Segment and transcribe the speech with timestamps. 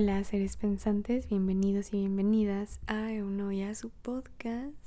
[0.00, 4.86] Hola seres pensantes, bienvenidos y bienvenidas a Uno y a su podcast.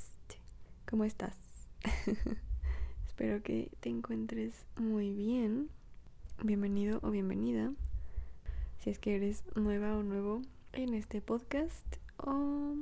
[0.90, 1.36] ¿Cómo estás?
[3.06, 5.70] Espero que te encuentres muy bien.
[6.42, 7.74] Bienvenido o bienvenida.
[8.80, 11.86] Si es que eres nueva o nuevo en este podcast
[12.16, 12.78] o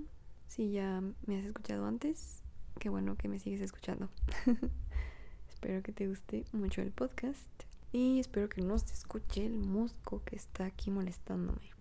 [0.46, 2.44] si ya me has escuchado antes,
[2.78, 4.08] qué bueno que me sigues escuchando.
[5.50, 7.50] espero que te guste mucho el podcast
[7.92, 11.79] y espero que no se escuche el mosco que está aquí molestándome.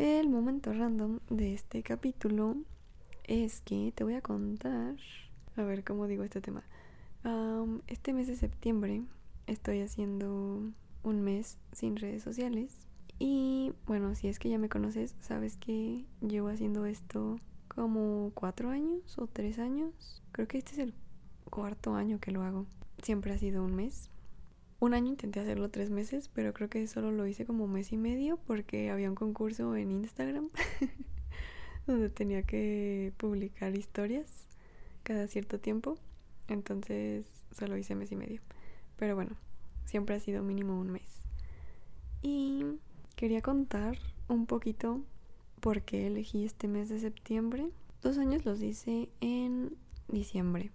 [0.00, 2.56] El momento random de este capítulo
[3.24, 4.96] es que te voy a contar,
[5.56, 6.64] a ver cómo digo este tema.
[7.86, 9.02] este mes de septiembre
[9.46, 10.62] estoy haciendo
[11.02, 12.78] un mes sin redes sociales
[13.18, 18.70] y bueno, si es que ya me conoces, sabes que llevo haciendo esto como cuatro
[18.70, 20.22] años o tres años.
[20.32, 20.94] Creo que este es el
[21.50, 22.64] cuarto año que lo hago.
[23.02, 24.09] Siempre ha sido un mes.
[24.80, 27.98] Un año intenté hacerlo tres meses, pero creo que solo lo hice como mes y
[27.98, 30.48] medio porque había un concurso en Instagram
[31.86, 34.46] donde tenía que publicar historias
[35.02, 35.98] cada cierto tiempo.
[36.48, 38.40] Entonces solo hice mes y medio.
[38.96, 39.36] Pero bueno,
[39.84, 41.26] siempre ha sido mínimo un mes.
[42.22, 42.64] Y
[43.16, 45.02] quería contar un poquito
[45.60, 47.68] por qué elegí este mes de septiembre.
[48.00, 49.76] Dos años los hice en
[50.08, 50.70] diciembre.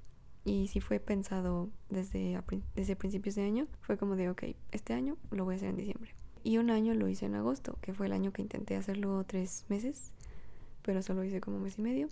[0.45, 2.39] Y si fue pensado desde,
[2.75, 3.67] desde principios de año.
[3.81, 6.13] Fue como de, ok, este año lo voy a hacer en diciembre.
[6.43, 9.65] Y un año lo hice en agosto, que fue el año que intenté hacerlo tres
[9.67, 10.11] meses,
[10.83, 12.07] pero solo hice como mes y medio.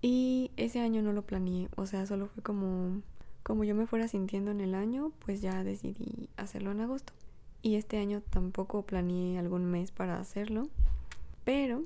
[0.00, 3.02] Y ese año no lo planeé, o sea, solo fue como,
[3.42, 7.12] como yo me fuera sintiendo en el año, pues ya decidí hacerlo en agosto.
[7.60, 10.68] Y este año tampoco planeé algún mes para hacerlo,
[11.44, 11.84] pero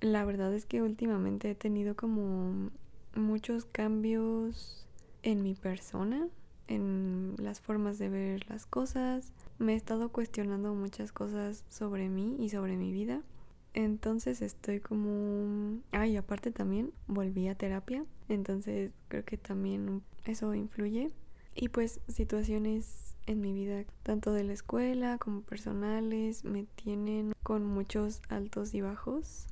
[0.00, 2.70] la verdad es que últimamente he tenido como
[3.16, 4.86] muchos cambios
[5.22, 6.28] en mi persona,
[6.68, 9.32] en las formas de ver las cosas.
[9.58, 13.22] Me he estado cuestionando muchas cosas sobre mí y sobre mi vida.
[13.74, 15.80] Entonces estoy como...
[15.92, 18.04] Ay, aparte también volví a terapia.
[18.28, 21.10] Entonces creo que también eso influye.
[21.54, 27.64] Y pues situaciones en mi vida, tanto de la escuela como personales, me tienen con
[27.66, 29.46] muchos altos y bajos.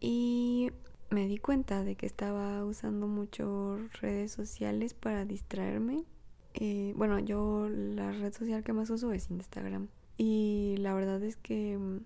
[0.00, 0.70] Y
[1.10, 6.04] me di cuenta de que estaba usando mucho redes sociales para distraerme.
[6.96, 9.88] Bueno, yo la red social que más uso es Instagram.
[10.16, 12.00] Y la verdad es que mm,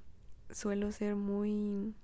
[0.50, 1.94] suelo ser muy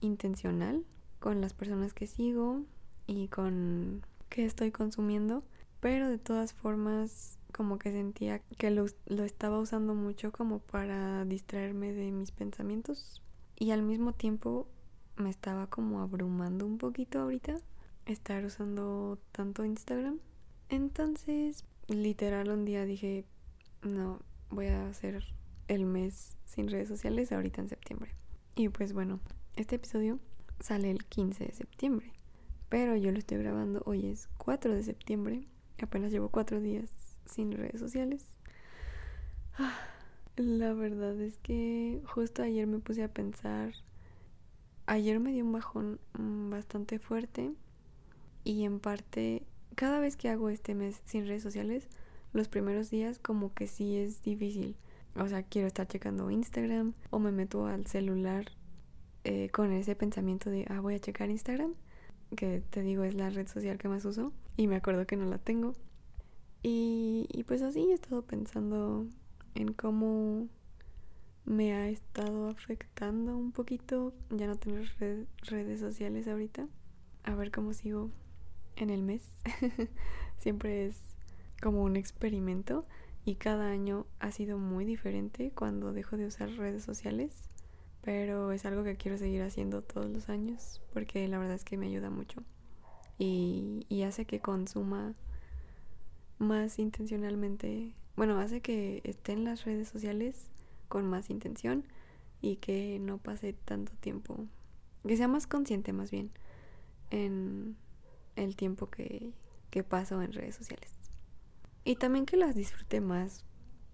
[0.00, 0.84] intencional
[1.18, 2.62] con las personas que sigo
[3.06, 5.44] y con qué estoy consumiendo.
[5.80, 11.24] Pero de todas formas, como que sentía que lo, lo estaba usando mucho como para
[11.26, 13.22] distraerme de mis pensamientos.
[13.54, 14.66] Y al mismo tiempo
[15.18, 17.56] me estaba como abrumando un poquito ahorita
[18.06, 20.18] estar usando tanto Instagram.
[20.68, 23.24] Entonces, literal un día dije,
[23.82, 24.20] no,
[24.50, 25.24] voy a hacer
[25.68, 28.14] el mes sin redes sociales ahorita en septiembre.
[28.54, 29.20] Y pues bueno,
[29.56, 30.18] este episodio
[30.60, 32.12] sale el 15 de septiembre.
[32.68, 35.48] Pero yo lo estoy grabando, hoy es 4 de septiembre.
[35.80, 36.90] Apenas llevo 4 días
[37.24, 38.26] sin redes sociales.
[40.36, 43.72] La verdad es que justo ayer me puse a pensar
[44.88, 47.52] ayer me dio un bajón mm, bastante fuerte
[48.42, 49.44] y en parte
[49.74, 51.88] cada vez que hago este mes sin redes sociales,
[52.32, 54.76] los primeros días como que sí es difícil.
[55.14, 58.46] O sea, quiero estar checando Instagram o me meto al celular
[59.24, 61.74] eh, con ese pensamiento de, ah, voy a checar Instagram,
[62.34, 65.26] que te digo es la red social que más uso y me acuerdo que no
[65.26, 65.74] la tengo.
[66.62, 69.06] Y, y pues así he estado pensando
[69.54, 70.48] en cómo
[71.48, 74.86] me ha estado afectando un poquito ya no tener
[75.42, 76.68] redes sociales ahorita.
[77.24, 78.10] A ver cómo sigo
[78.76, 79.22] en el mes.
[80.36, 81.00] Siempre es
[81.62, 82.86] como un experimento
[83.24, 87.48] y cada año ha sido muy diferente cuando dejo de usar redes sociales.
[88.02, 91.78] Pero es algo que quiero seguir haciendo todos los años porque la verdad es que
[91.78, 92.42] me ayuda mucho
[93.18, 95.14] y, y hace que consuma
[96.38, 97.94] más intencionalmente.
[98.16, 100.50] Bueno, hace que esté en las redes sociales
[100.88, 101.84] con más intención
[102.40, 104.46] y que no pase tanto tiempo,
[105.06, 106.30] que sea más consciente más bien
[107.10, 107.76] en
[108.36, 109.32] el tiempo que,
[109.70, 110.94] que paso en redes sociales.
[111.84, 113.44] Y también que las disfrute más.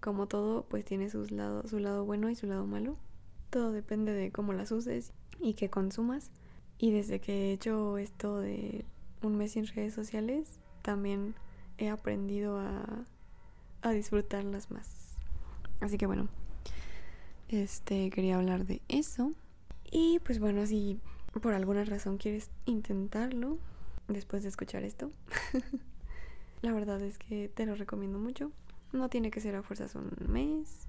[0.01, 2.97] Como todo, pues tiene sus lado, su lado bueno y su lado malo.
[3.49, 6.29] Todo depende de cómo las uses y qué consumas.
[6.77, 8.85] Y desde que he hecho esto de
[9.23, 11.35] un mes sin redes sociales, también
[11.77, 13.05] he aprendido a,
[13.81, 15.15] a disfrutarlas más.
[15.79, 16.27] Así que bueno,
[17.49, 19.31] este, quería hablar de eso.
[19.91, 20.99] Y pues bueno, si
[21.41, 23.57] por alguna razón quieres intentarlo
[24.07, 25.11] después de escuchar esto,
[26.61, 28.51] la verdad es que te lo recomiendo mucho.
[28.93, 30.87] No tiene que ser a fuerzas un mes,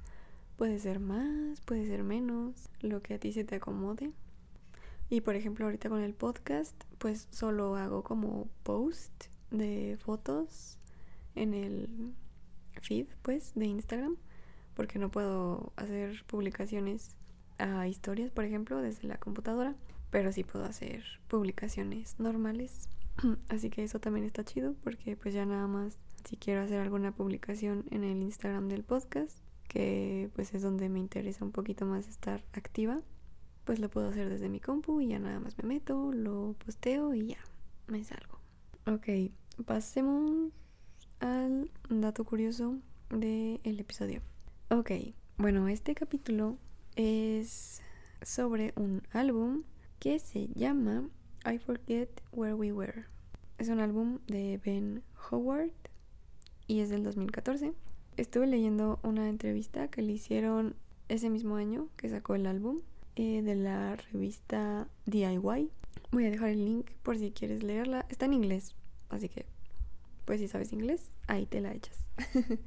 [0.56, 4.12] Puede ser más, puede ser menos, lo que a ti se te acomode.
[5.10, 10.78] Y por ejemplo, ahorita con el podcast, pues solo hago como post de fotos
[11.34, 12.14] en el
[12.80, 14.16] feed, pues, de Instagram,
[14.76, 17.16] porque no puedo hacer publicaciones
[17.58, 19.74] a historias, por ejemplo, desde la computadora,
[20.10, 22.88] pero sí puedo hacer publicaciones normales.
[23.48, 27.12] Así que eso también está chido, porque pues ya nada más si quiero hacer alguna
[27.12, 29.38] publicación en el Instagram del podcast,
[29.68, 33.00] que pues es donde me interesa un poquito más estar activa,
[33.64, 37.14] pues lo puedo hacer desde mi compu y ya nada más me meto, lo posteo
[37.14, 37.38] y ya,
[37.86, 38.38] me salgo.
[38.86, 39.32] Ok,
[39.64, 40.52] pasemos
[41.20, 42.76] al dato curioso
[43.10, 44.20] del episodio.
[44.68, 44.90] Ok,
[45.38, 46.58] bueno, este capítulo
[46.96, 47.82] es
[48.20, 49.62] sobre un álbum
[50.00, 51.08] que se llama
[51.44, 53.04] I Forget Where We Were.
[53.58, 55.70] Es un álbum de Ben Howard
[56.66, 57.74] y es del 2014.
[58.16, 60.74] Estuve leyendo una entrevista que le hicieron
[61.08, 62.80] ese mismo año que sacó el álbum
[63.14, 65.70] eh, de la revista DIY.
[66.10, 68.04] Voy a dejar el link por si quieres leerla.
[68.08, 68.74] Está en inglés,
[69.10, 69.46] así que
[70.24, 71.96] pues si sabes inglés, ahí te la echas.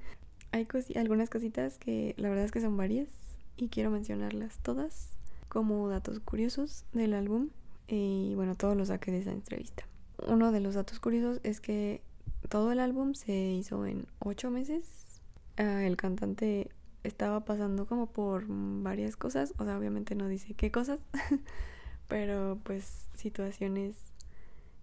[0.52, 3.08] Hay algunas cositas que la verdad es que son varias
[3.56, 5.10] y quiero mencionarlas todas
[5.48, 7.50] como datos curiosos del álbum
[7.88, 9.84] y bueno, todo lo saqué de esa entrevista.
[10.28, 12.02] Uno de los datos curiosos es que
[12.50, 15.22] todo el álbum se hizo en ocho meses.
[15.58, 16.70] Ah, el cantante
[17.04, 21.00] estaba pasando como por varias cosas, o sea, obviamente no dice qué cosas,
[22.08, 23.96] pero pues situaciones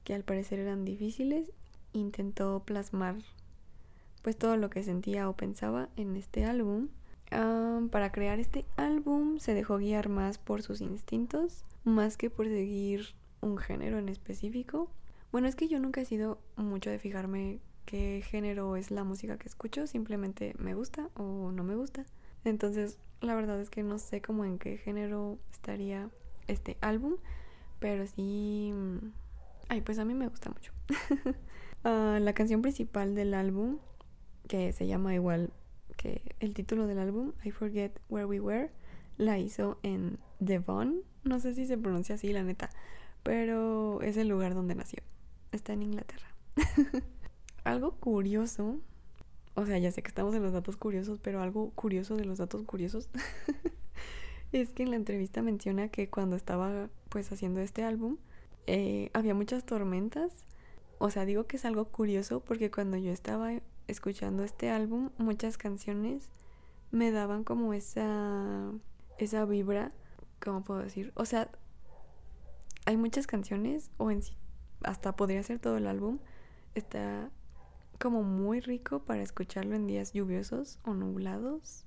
[0.05, 1.51] que al parecer eran difíciles,
[1.93, 3.17] intentó plasmar
[4.27, 6.89] pues todo lo que sentía o pensaba en este álbum.
[7.93, 13.15] para crear este álbum se dejó guiar más por sus instintos, más que por seguir
[13.41, 14.91] un género en específico.
[15.31, 19.39] Bueno, es que yo nunca he sido mucho de fijarme qué género es la música
[19.39, 22.05] que escucho, simplemente me gusta o no me gusta.
[22.43, 26.11] Entonces, la verdad es que no sé cómo en qué género estaría
[26.49, 27.15] este álbum,
[27.79, 28.73] pero sí...
[28.75, 29.13] Mm,
[29.69, 30.73] ay, pues a mí me gusta mucho.
[31.89, 33.79] Ah, la canción principal del álbum,
[34.49, 35.53] que se llama igual
[35.97, 38.71] que el título del álbum, I Forget Where We Were,
[39.17, 41.03] la hizo en Devon.
[41.25, 42.71] No sé si se pronuncia así, la neta,
[43.23, 45.03] pero es el lugar donde nació.
[45.53, 46.29] Está en Inglaterra.
[47.65, 48.79] algo curioso,
[49.55, 52.39] o sea, ya sé que estamos en los datos curiosos, pero algo curioso de los
[52.39, 53.09] datos curiosos
[54.53, 58.19] es que en la entrevista menciona que cuando estaba pues haciendo este álbum
[58.67, 60.45] eh, había muchas tormentas.
[60.99, 63.51] O sea, digo que es algo curioso porque cuando yo estaba
[63.89, 66.31] escuchando este álbum, muchas canciones
[66.91, 68.71] me daban como esa
[69.19, 69.93] esa vibra,
[70.41, 71.13] ¿cómo puedo decir?
[71.15, 71.51] O sea,
[72.85, 74.37] hay muchas canciones o en sí
[74.83, 76.19] hasta podría ser todo el álbum
[76.75, 77.31] está
[77.99, 81.87] como muy rico para escucharlo en días lluviosos o nublados.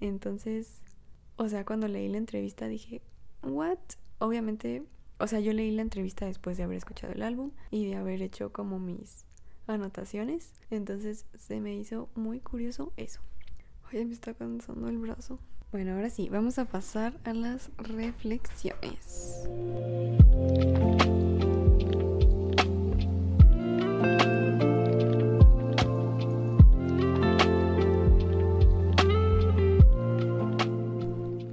[0.00, 0.82] Entonces,
[1.36, 3.02] o sea, cuando leí la entrevista dije,
[3.42, 3.78] ¿what?
[4.18, 4.84] Obviamente,
[5.18, 8.22] o sea, yo leí la entrevista después de haber escuchado el álbum y de haber
[8.22, 9.26] hecho como mis
[9.66, 10.52] anotaciones.
[10.70, 13.20] Entonces se me hizo muy curioso eso.
[13.88, 15.38] Oye, me está cansando el brazo.
[15.72, 19.44] Bueno, ahora sí, vamos a pasar a las reflexiones.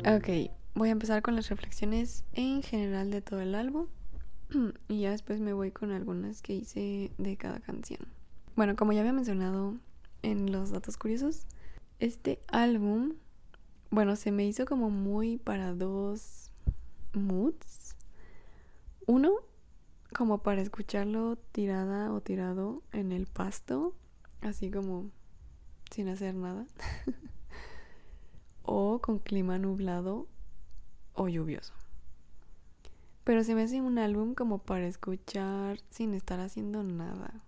[0.05, 3.87] Ok, voy a empezar con las reflexiones en general de todo el álbum
[4.87, 8.01] y ya después me voy con algunas que hice de cada canción.
[8.55, 9.75] Bueno, como ya había mencionado
[10.23, 11.45] en los datos curiosos,
[11.99, 13.13] este álbum,
[13.89, 16.51] bueno, se me hizo como muy para dos
[17.13, 17.95] moods.
[19.07, 19.31] Uno,
[20.13, 23.95] como para escucharlo tirada o tirado en el pasto,
[24.41, 25.09] así como
[25.91, 26.65] sin hacer nada.
[28.63, 30.27] o con clima nublado
[31.13, 31.73] o lluvioso.
[33.23, 37.43] Pero se me hace un álbum como para escuchar sin estar haciendo nada.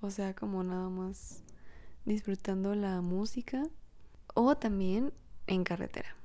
[0.00, 1.42] O sea, como nada más
[2.04, 3.62] disfrutando la música
[4.34, 5.12] o también
[5.46, 6.16] en carretera.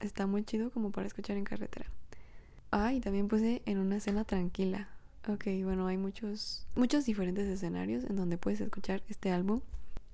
[0.00, 1.86] Está muy chido como para escuchar en carretera.
[2.70, 4.88] Ah, y también puse en una escena tranquila.
[5.26, 9.60] Ok, bueno, hay muchos, muchos diferentes escenarios en donde puedes escuchar este álbum.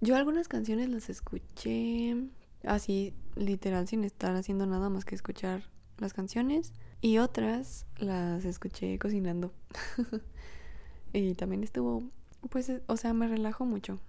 [0.00, 2.16] Yo algunas canciones las escuché
[2.64, 5.62] así literal sin estar haciendo nada más que escuchar
[5.98, 6.72] las canciones
[7.04, 9.52] y otras las escuché cocinando.
[11.12, 12.02] y también estuvo,
[12.48, 14.00] pues, o sea, me relajo mucho.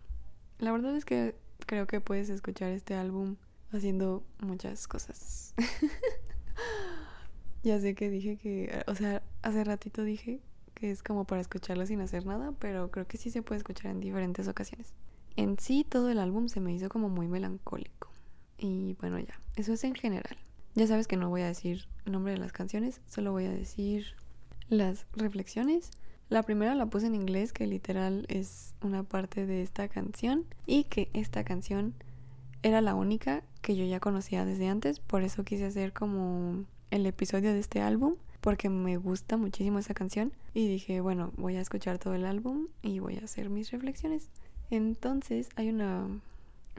[0.60, 1.36] La verdad es que
[1.66, 3.36] creo que puedes escuchar este álbum
[3.74, 5.54] haciendo muchas cosas.
[7.64, 10.40] ya sé que dije que, o sea, hace ratito dije
[10.74, 13.92] que es como para escucharlo sin hacer nada, pero creo que sí se puede escuchar
[13.92, 14.94] en diferentes ocasiones.
[15.36, 18.10] En sí, todo el álbum se me hizo como muy melancólico
[18.58, 20.38] Y bueno, ya, eso es en general.
[20.76, 23.50] Ya sabes que no voy a decir el nombre de las canciones, solo voy a
[23.50, 24.08] decir
[24.68, 25.90] las reflexiones.
[26.28, 30.84] La primera la puse en inglés, que literal es una parte de esta canción, y
[30.84, 31.94] que esta canción
[32.62, 37.06] era la única que yo ya conocía desde antes, por eso quise hacer como el
[37.06, 41.62] episodio de este álbum, porque me gusta muchísimo esa canción, y dije, bueno, voy a
[41.62, 44.30] escuchar todo el álbum y voy a hacer mis reflexiones.
[44.70, 46.10] Entonces hay una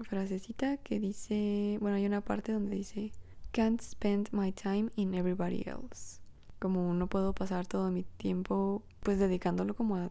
[0.02, 3.10] frasecita que dice, bueno, hay una parte donde dice,
[3.56, 6.20] can't spend my time in everybody else.
[6.58, 10.10] Como no puedo pasar todo mi tiempo pues dedicándolo como a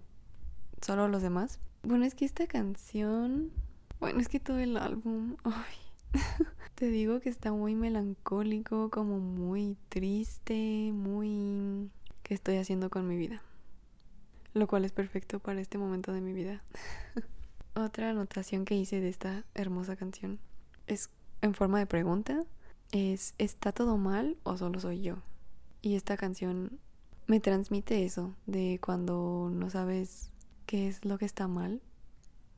[0.82, 1.60] solo a los demás.
[1.84, 3.52] Bueno, es que esta canción,
[4.00, 6.24] bueno, es que todo el álbum, ay,
[6.74, 11.92] te digo que está muy melancólico, como muy triste, muy...
[12.24, 13.44] ¿Qué estoy haciendo con mi vida?
[14.56, 16.64] Lo cual es perfecto para este momento de mi vida.
[17.76, 20.40] Otra anotación que hice de esta hermosa canción
[20.88, 21.12] es
[21.42, 22.44] en forma de pregunta.
[22.92, 25.18] Es, ¿está todo mal o solo soy yo?
[25.82, 26.80] Y esta canción
[27.28, 30.32] me transmite eso, de cuando no sabes
[30.66, 31.82] qué es lo que está mal,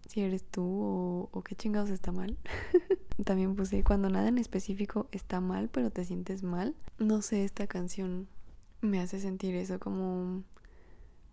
[0.07, 2.37] si eres tú o, qué chingados está mal.
[3.25, 6.75] También puse cuando nada en específico está mal, pero te sientes mal.
[6.99, 8.27] No sé, esta canción
[8.81, 10.43] me hace sentir eso como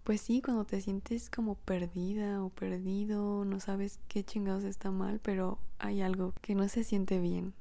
[0.04, 5.18] pues sí, cuando te sientes como perdida o perdido, no sabes qué chingados está mal,
[5.18, 7.54] pero hay algo que no se siente bien.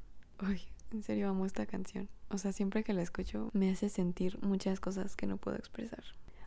[0.45, 0.59] Uy,
[0.93, 2.09] en serio amo esta canción.
[2.29, 6.03] O sea, siempre que la escucho me hace sentir muchas cosas que no puedo expresar.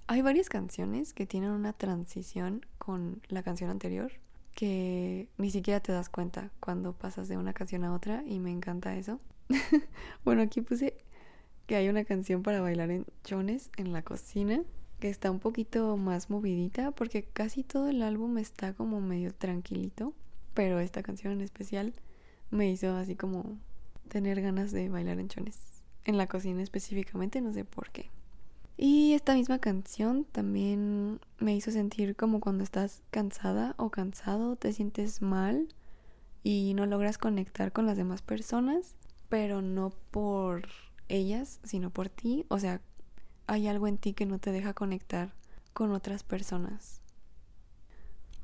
[0.06, 4.12] Hay varias canciones que tienen una transición con la canción anterior
[4.56, 8.50] que ni siquiera te das cuenta cuando pasas de una canción a otra y me
[8.50, 9.20] encanta eso.
[10.24, 10.96] bueno, aquí puse
[11.66, 14.62] que hay una canción para bailar en chones en la cocina
[14.98, 20.14] que está un poquito más movidita porque casi todo el álbum está como medio tranquilito,
[20.54, 21.92] pero esta canción en especial
[22.50, 23.58] me hizo así como
[24.06, 25.58] tener ganas de bailar en chones.
[26.04, 28.10] En la cocina específicamente, no sé por qué.
[28.76, 34.72] Y esta misma canción también me hizo sentir como cuando estás cansada o cansado, te
[34.72, 35.68] sientes mal
[36.42, 38.94] y no logras conectar con las demás personas,
[39.28, 40.68] pero no por
[41.08, 42.44] ellas, sino por ti.
[42.48, 42.82] O sea,
[43.46, 45.32] hay algo en ti que no te deja conectar
[45.72, 47.00] con otras personas.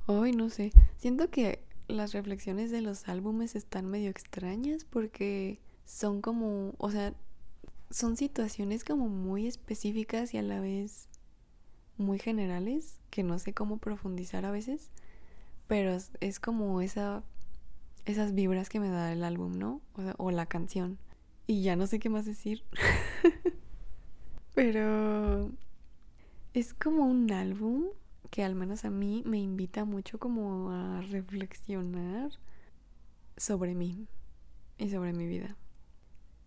[0.07, 6.21] Hoy no sé, siento que las reflexiones de los álbumes están medio extrañas porque son
[6.21, 7.15] como, o sea,
[7.91, 11.09] son situaciones como muy específicas y a la vez
[11.99, 14.91] muy generales que no sé cómo profundizar a veces,
[15.67, 17.23] pero es, como esa
[18.05, 19.81] esas vibras que me da el álbum, ¿no?
[19.95, 20.99] O, sea, o la canción.
[21.47, 22.65] Y ya no sé qué más decir.
[24.55, 25.51] Pero
[26.53, 27.87] es como un álbum
[28.33, 32.31] que al menos a mí me invita mucho como a reflexionar
[33.37, 34.09] sobre mí
[34.79, 35.55] y sobre mi vida.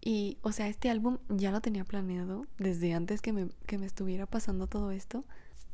[0.02, 3.86] Y, o sea, este álbum ya lo tenía planeado desde antes que me, que me
[3.86, 5.26] estuviera pasando todo esto.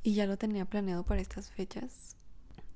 [0.03, 2.17] Y ya lo tenía planeado para estas fechas.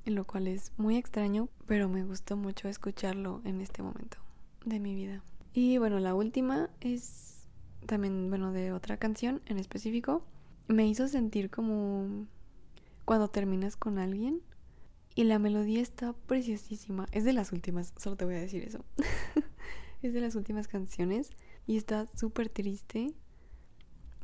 [0.05, 4.17] Lo cual es muy extraño, pero me gustó mucho escucharlo en este momento
[4.63, 5.25] de mi vida.
[5.51, 7.49] Y bueno, la última es
[7.85, 10.25] también, bueno, de otra canción en específico,
[10.69, 12.27] me hizo sentir como
[13.05, 14.41] cuando terminas con alguien
[15.15, 17.07] y la melodía está preciosísima.
[17.11, 18.83] Es de las últimas, solo te voy a decir eso.
[20.01, 21.31] es de las últimas canciones
[21.65, 23.13] y está súper triste.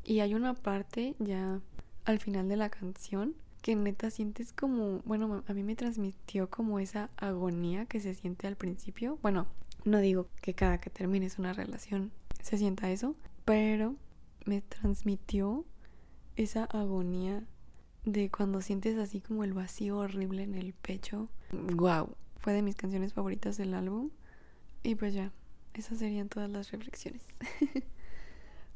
[0.03, 1.61] Y hay una parte ya
[2.05, 6.79] al final de la canción que neta sientes como, bueno, a mí me transmitió como
[6.79, 9.19] esa agonía que se siente al principio.
[9.21, 9.47] Bueno,
[9.85, 12.11] no digo que cada que termines una relación
[12.41, 13.95] se sienta eso, pero
[14.45, 15.63] me transmitió
[16.35, 17.43] esa agonía
[18.05, 21.27] de cuando sientes así como el vacío horrible en el pecho.
[21.51, 24.09] Wow, fue de mis canciones favoritas del álbum.
[24.83, 25.31] Y pues ya,
[25.73, 27.23] esas serían todas las reflexiones.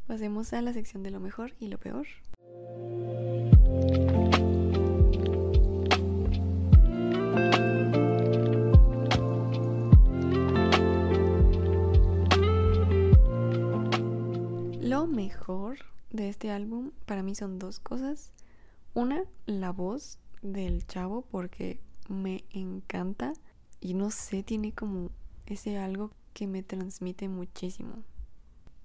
[0.07, 2.05] Pasemos a la sección de lo mejor y lo peor.
[15.07, 15.77] mejor
[16.11, 18.31] de este álbum para mí son dos cosas.
[18.95, 23.33] Una, la voz del chavo porque me encanta
[23.81, 25.11] y no sé, tiene como
[25.45, 28.03] ese algo que me transmite muchísimo.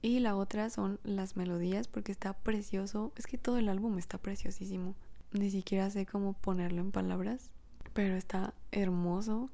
[0.03, 3.13] Y la otra son las melodías porque está precioso.
[3.15, 4.97] Es que todo el álbum está preciosísimo.
[5.31, 7.51] Ni siquiera sé cómo ponerlo en palabras,
[7.93, 9.49] pero está hermoso.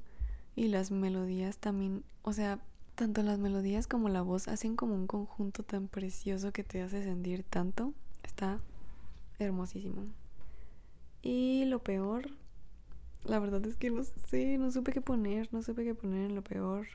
[0.54, 2.60] Y las melodías también, o sea,
[2.94, 7.04] tanto las melodías como la voz hacen como un conjunto tan precioso que te hace
[7.04, 7.92] sentir tanto.
[8.22, 8.60] Está
[9.38, 10.06] hermosísimo.
[11.28, 12.30] Y lo peor,
[13.24, 16.36] la verdad es que no sé, no supe qué poner, no supe qué poner en
[16.36, 16.86] lo peor.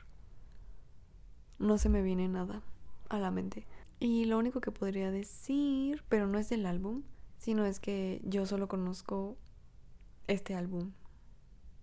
[1.58, 2.62] no se me viene nada
[3.10, 3.66] a la mente.
[4.00, 7.02] Y lo único que podría decir, pero no es del álbum,
[7.36, 9.36] sino es que yo solo conozco
[10.28, 10.92] este álbum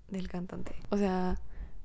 [0.07, 0.73] del cantante.
[0.89, 1.39] O sea,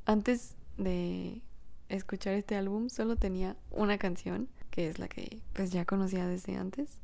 [0.06, 1.42] antes de
[1.90, 6.56] escuchar este álbum solo tenía una canción, que es la que pues ya conocía desde
[6.56, 7.02] antes.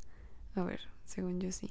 [0.55, 1.69] A ver, según yo sí.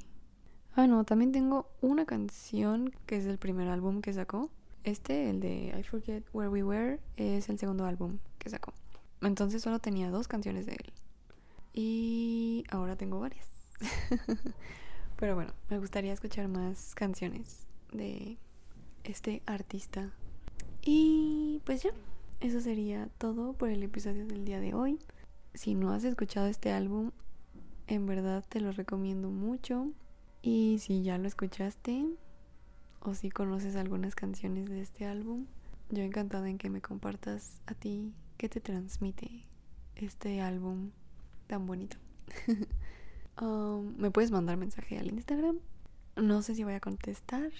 [0.75, 4.49] Ah, no, también tengo una canción que es del primer álbum que sacó.
[4.83, 8.73] Este, el de I Forget Where We Were, es el segundo álbum que sacó.
[9.21, 10.93] Entonces solo tenía dos canciones de él.
[11.73, 13.47] Y ahora tengo varias.
[15.17, 18.37] Pero bueno, me gustaría escuchar más canciones de
[19.03, 20.11] este artista.
[20.81, 21.91] Y pues ya,
[22.39, 24.99] eso sería todo por el episodio del día de hoy.
[25.53, 27.11] Si no has escuchado este álbum,
[27.87, 29.87] en verdad te lo recomiendo mucho.
[30.41, 32.05] Y si ya lo escuchaste
[33.01, 35.45] o si conoces algunas canciones de este álbum,
[35.89, 39.45] yo encantada en que me compartas a ti qué te transmite
[39.95, 40.91] este álbum
[41.47, 41.97] tan bonito.
[43.41, 45.59] Um, me puedes mandar mensaje al Instagram.
[46.17, 47.51] No sé si voy a contestar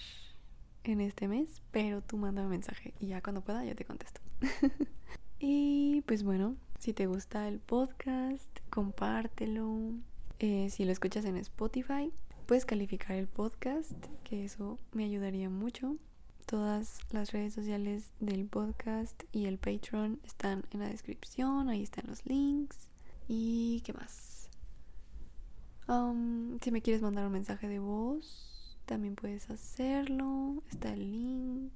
[0.84, 4.20] en este mes, pero tú mándame mensaje y ya cuando pueda yo te contesto.
[5.40, 9.94] y pues bueno, si te gusta el podcast, compártelo.
[10.40, 12.12] Eh, si lo escuchas en Spotify,
[12.50, 15.98] puedes calificar el podcast, que eso me ayudaría mucho.
[16.48, 22.08] Todas las redes sociales del podcast y el Patreon están en la descripción, ahí están
[22.08, 22.88] los links.
[23.28, 24.50] ¿Y qué más?
[25.88, 30.64] Um, si me quieres mandar un mensaje de voz, también puedes hacerlo.
[30.72, 31.74] Está el link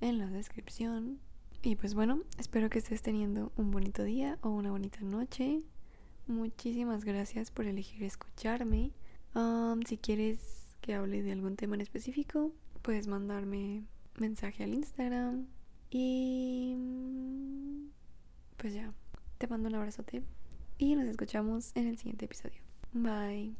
[0.00, 1.18] en la descripción.
[1.62, 5.64] Y pues bueno, espero que estés teniendo un bonito día o una bonita noche.
[6.28, 8.92] Muchísimas gracias por elegir escucharme.
[9.34, 13.84] Um, si quieres que hable de algún tema en específico, puedes mandarme
[14.18, 15.46] mensaje al Instagram.
[15.90, 16.76] Y
[18.56, 18.92] pues ya,
[19.38, 20.22] te mando un abrazote
[20.78, 22.60] y nos escuchamos en el siguiente episodio.
[22.92, 23.54] Bye.